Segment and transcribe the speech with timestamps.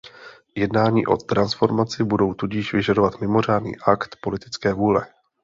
[0.55, 5.07] Jednání o transformaci budou tudíž vyžadovat mimořádný akt politické vůle.